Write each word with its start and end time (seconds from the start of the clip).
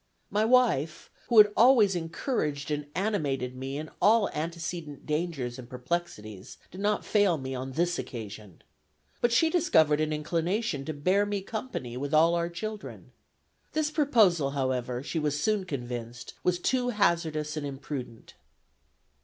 My 0.31 0.43
wife, 0.45 1.11
who 1.27 1.37
had 1.37 1.51
always 1.55 1.95
encouraged 1.95 2.71
and 2.71 2.87
animated 2.95 3.55
me 3.55 3.77
in 3.77 3.91
all 4.01 4.29
antecedent 4.31 5.05
dangers 5.05 5.59
and 5.59 5.69
perplexities, 5.69 6.57
did 6.71 6.81
not 6.81 7.05
fail 7.05 7.37
me 7.37 7.53
on 7.53 7.73
this 7.73 7.99
occasion. 7.99 8.63
But 9.21 9.31
she 9.31 9.51
discovered 9.51 10.01
an 10.01 10.11
inclination 10.11 10.85
to 10.85 10.93
bear 10.95 11.23
me 11.23 11.41
company, 11.41 11.97
with 11.97 12.15
all 12.15 12.33
our 12.33 12.49
children. 12.49 13.11
This 13.73 13.91
proposal, 13.91 14.49
however, 14.49 15.03
she 15.03 15.19
was 15.19 15.39
soon 15.39 15.65
convinced, 15.65 16.33
was 16.43 16.57
too 16.57 16.89
hazardous 16.89 17.55
and 17.55 17.63
imprudent." 17.67 18.33